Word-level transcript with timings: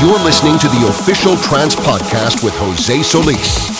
You're 0.00 0.18
listening 0.20 0.58
to 0.60 0.68
the 0.68 0.86
official 0.88 1.36
Trance 1.36 1.76
Podcast 1.76 2.42
with 2.42 2.54
Jose 2.56 3.02
Solis. 3.02 3.79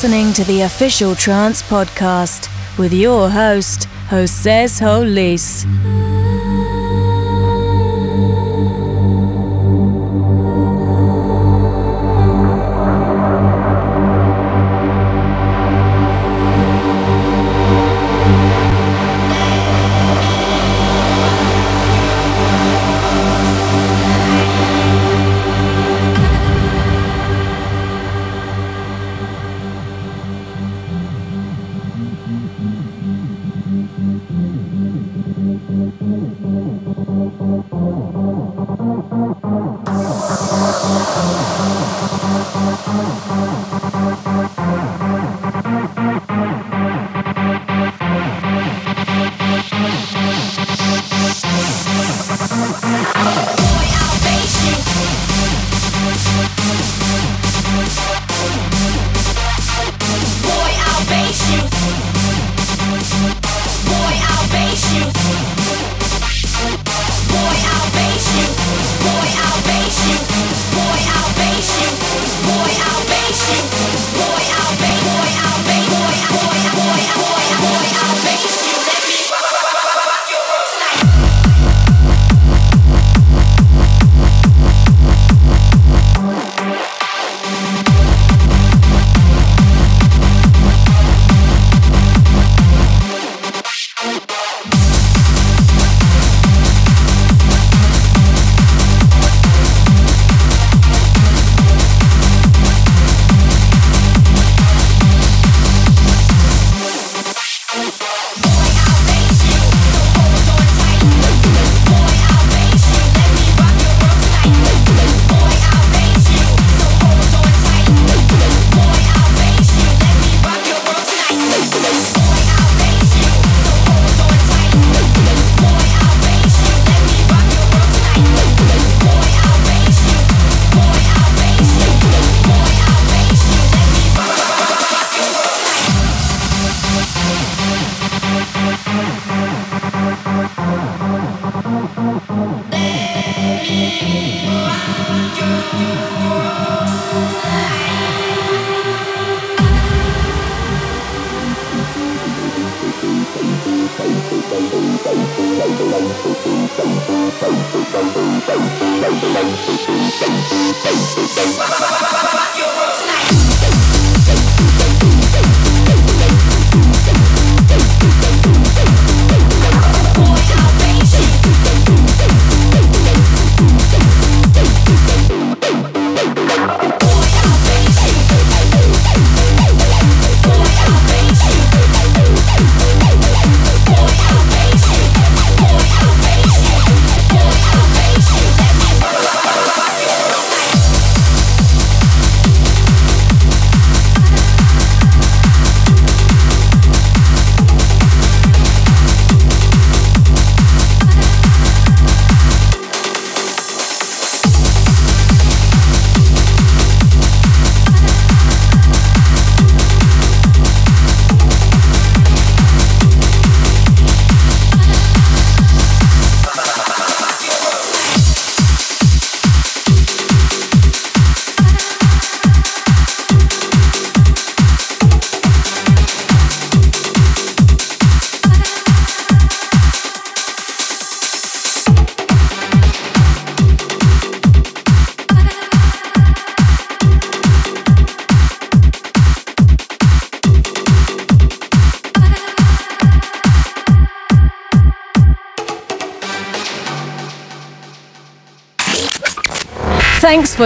Listening 0.00 0.32
to 0.32 0.44
the 0.44 0.60
official 0.60 1.12
Trance 1.16 1.60
Podcast 1.60 2.46
with 2.78 2.92
your 2.92 3.28
host, 3.28 3.86
Jose 4.06 4.68
Solis. 4.68 5.64